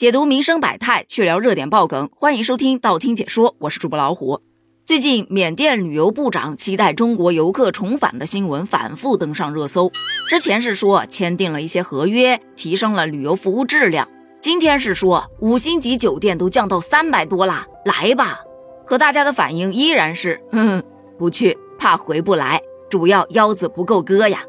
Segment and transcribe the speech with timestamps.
[0.00, 4.40] 解读民生百态，去聊热点爆梗，欢迎收听道听解说，我是主播老虎。
[4.86, 9.92] 最近，缅甸旅游部长期待中国游客重返的新闻反复登上热搜。
[10.30, 14.08] 之前是说签订了一些合约，提升了旅游服务质量，
[14.40, 18.40] 今天是说五星级酒店都降到三百多啦，来吧。
[18.86, 20.82] 可大家的反应依然是， 哼，
[21.18, 22.58] 不去，怕回不来，
[22.88, 24.40] 主要腰子不够割呀。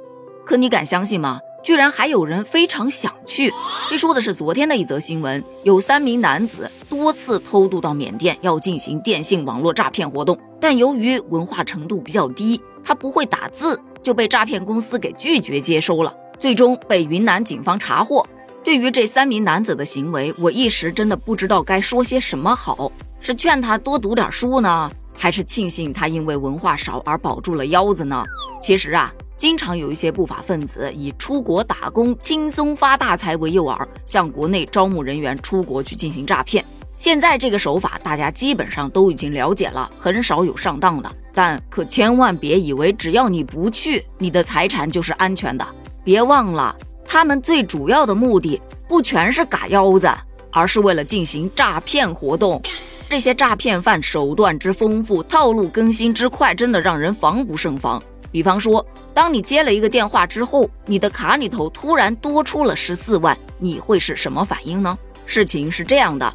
[0.45, 1.41] 可你敢相信吗？
[1.63, 3.53] 居然还有人非常想去，
[3.89, 18.25] 这说的是昨天的一则新闻，有三名男子多次偷渡到缅甸，要进行电信网络诈骗活动，但由于文化程度比较低，他不会打字，就被诈骗公司给拒绝接收了，最终被云南警方查获。
[18.63, 28.23] 对于这三名男子的行为，我一时真的不知道该说些什么好，是劝他多读点书呢，还是庆幸他因为文化少而保住了腰子呢？
[28.59, 29.13] 其实啊。
[29.41, 36.63] 经常有一些不法分子以出国打工轻松发大财为诱饵，向国内招募人员出国去进行诈骗。
[36.95, 41.11] 现在这个手法大家基本上都已经了解了，很少有上当的。
[41.33, 45.65] 但可千万别以为只要你不去，你的财产就是安全的。
[46.03, 50.07] 别忘了，他们最主要的目的不全是嘎腰子，
[50.51, 52.61] 而是为了进行诈骗活动。
[53.09, 57.99] 这些诈骗犯手段之丰富，套路更新之快，真的让人防不胜防。
[58.31, 64.97] 比方说，当你接了一个电话之后，你的卡里头突然多出了十四万，你会是什么反应呢？
[65.25, 66.33] 事情是这样的，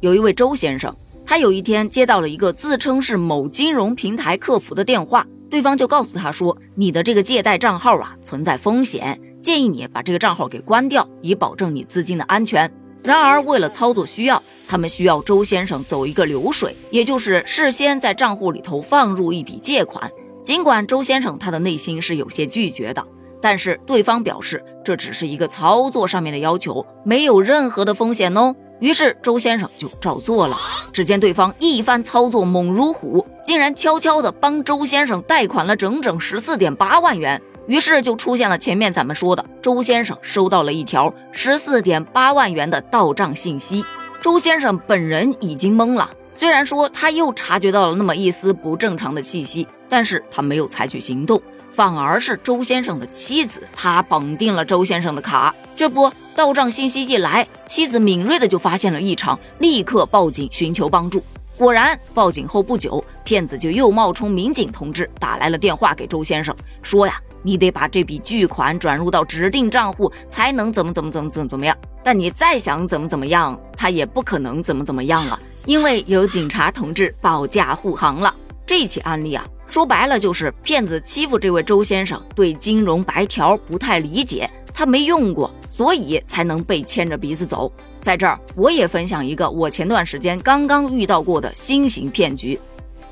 [0.00, 0.94] 有一位周先生，
[1.26, 12.72] 他有一天接到了一个自称是某金融平台客服的电话，对方就告诉他说，你的这个借贷账号啊存在风险，建议你把这个账号给关掉，以保证你资金的安全。
[13.02, 20.08] 然而，为了操作需要，他们需要周先生走一个流水，也就是事先在账户里头放入一笔借款。
[20.42, 23.06] 尽管周先生他的内心是有些拒绝的，
[23.40, 28.54] 但是对方表示这只是一个操作上面的要求，没有任何的风险哦。
[28.80, 30.58] 于是周先生就照做了。
[30.92, 37.40] 只见对方一番操作猛如虎，竟然悄悄的帮周先生贷款了整整十四点八万元。
[37.68, 43.84] 于是就出现了前面咱们说的，周先生收到了一条十四点八万元的到账信息。
[44.20, 49.68] 周先生本人已经懵了，虽然说他又察觉到了那么一丝不正常的气息。
[49.92, 51.38] 但是他没有采取行动，
[51.70, 55.54] 反而是周先生的妻子，他绑定了周先生的卡。
[55.76, 61.22] 这不，到账信息一来，妻子敏锐的就发现了异常，立刻报警寻求帮助。
[61.58, 71.76] 果然，报警后不久，骗子就又冒充民警同志打来了电话给周先生，说呀，你得把这笔巨款转入到指定账户，才能怎么怎么怎么怎么怎么样。
[72.02, 78.34] 但你再想怎么怎么样，他也不可能怎么怎么样了，因为有警察同志保驾护航了。
[78.64, 79.46] 这起案例啊。
[79.72, 87.72] 说白了就是骗子欺负这位周先生，对金融白条不太理解，他没用过，所以才能被牵着鼻子走。
[88.02, 92.60] 在这儿，我也分享一个我前段时间刚刚遇到过的新型骗局。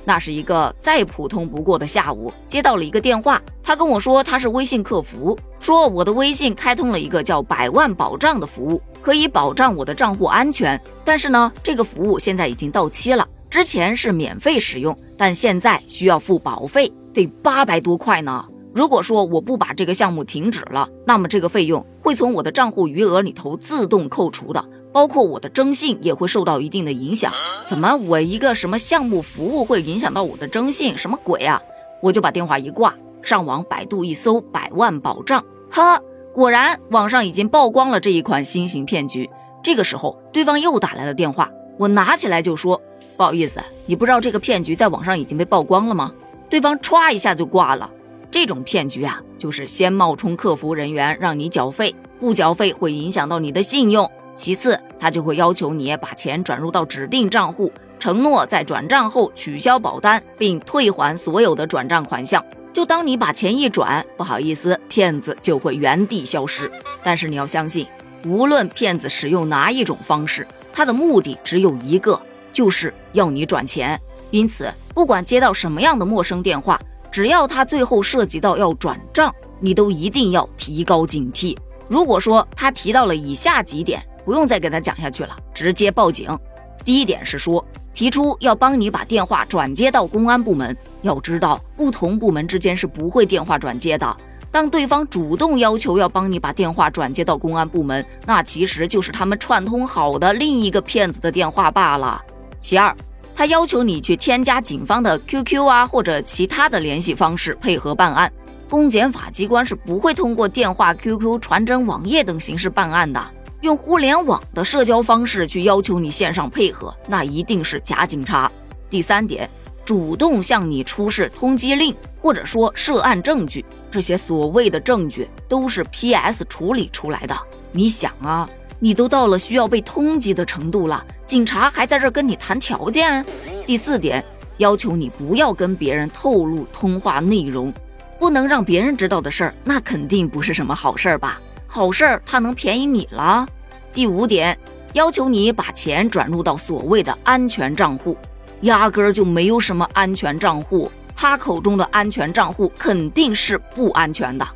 [0.04, 10.78] 那是一个再普通不过的下午，接到了一个电话，他跟我说他是微信客服，说我的微信开通了一个叫百万保障的服务，可以保障我的账户安全。
[11.06, 13.26] 但是呢，这个服务现在已经到期了。
[13.50, 18.46] 之前是免费使用，但现在需要付保费，得八百多块呢。
[18.72, 27.32] 如果说我不把这个项目停止了，那么这个费用会从我的账户余额里头自动扣除的，包括我的征信也会受到一定的影响。
[27.66, 30.96] 怎么我一个什么项目服务会影响到我的征信？
[30.96, 31.60] 什么鬼啊！
[32.00, 36.00] 我就把电话一挂，上网百度一搜百万保障，哈，
[36.32, 39.28] 果然网上已经曝光了这一款新型骗局。
[39.60, 42.80] 这个时候，对方又打来了电话，我拿起来就说。
[43.20, 46.10] 不好意思，你不知道这个骗局在网上已经被曝光了吗？
[46.48, 47.90] 对方歘一下就挂了。
[48.30, 54.10] 这种骗局啊，就是先冒充客服人员让你缴费，不缴费会影响到你的信用。
[54.34, 62.42] 其次，他就会要求你把钱转入到指定账户，承诺在转账后取消保单，并退还所有的转账款项。
[62.72, 66.72] 就当你把钱一转，不好意思，骗子就会原地消失。
[67.02, 67.86] 但是你要相信，
[68.24, 72.18] 无论骗子使用哪一种方式，他的目的只有一个。
[72.52, 74.00] 就是要你转钱，
[74.30, 76.80] 因此不管接到什么样的陌生电话，
[77.10, 81.56] 只要他最后涉及到要转账，你都一定要提高警惕。
[81.88, 86.38] 如果说他提到了以下几点，不用再给他讲下去了，直接报警。
[86.84, 90.76] 第一点是说，提出要帮你把电话转接到公安部门。
[91.02, 94.16] 要知道，不同部门之间是不会电话转接的。
[94.50, 102.20] 当对方主动要求要帮你把电话转接到公安部门，那其实就是他们串通好的另一个骗子的电话罢了。
[102.60, 102.94] 其二，
[103.34, 108.30] 他要求你去添加警方的 QQ 啊，或者其他的联系方式配合办案。
[108.68, 113.20] 公检法机关是不会通过电话、QQ、传真、网页等形式办案的。
[113.62, 118.50] 用互联网的社交方式去要求你线上配合，那一定是假警察。
[118.88, 119.50] 第三点，
[119.84, 127.36] 主动向你出示通缉令或者说涉案证据，这些所谓的证据都是 PS 处理出来的。
[127.72, 128.48] 你想啊，
[128.82, 133.24] 你都到了需要被通缉的程度了，警察还在这跟你谈条件？
[133.66, 134.24] 第四点，
[134.56, 137.70] 要求你不要跟别人透露通话内容，
[138.18, 141.38] 不能让别人知道的事儿，那肯定不是什么好事儿吧？
[141.66, 143.46] 好事儿，他能便宜你了。
[143.92, 144.58] 第五点，
[144.94, 148.16] 要求你把钱转入到所谓的安全账户，
[148.62, 150.90] 压根儿就没有什么安全账户。
[151.14, 154.46] 他口中的安全账户肯定是不安全的。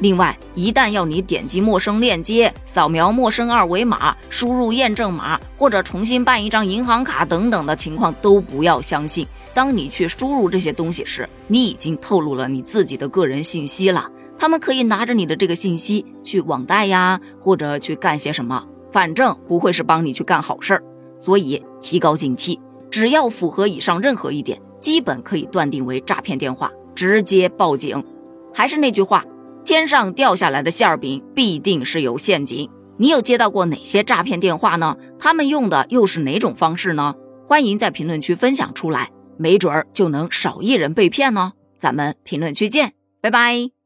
[0.00, 9.26] 另外，一旦要你点击陌生链接、扫描陌生二维码、输入验证码或者重新办一张银行卡等等的情况，都不要相信。
[9.52, 14.10] 当你去输入这些东西时，你已经透露了你自己的个人信息了。
[14.38, 20.82] 他们可以拿着你的这个信息去网贷呀，或者去干些什么，反正不会是帮你去干好事儿。
[21.18, 22.58] 所以提高警惕，
[22.90, 28.02] 只要符合以上任何一点，基本可以断定为诈骗电话，直接报警。
[28.54, 29.22] 还是那句话，
[29.70, 32.68] 天上掉下来的馅饼必定是有陷阱。
[32.96, 34.96] 你有接到过哪些诈骗电话呢？
[35.16, 37.14] 他们用的又是哪种方式呢？
[37.46, 41.52] 欢迎在评论区分享出来，没准儿就能少一人被骗呢。
[41.78, 43.79] 咱们评论区见，拜拜。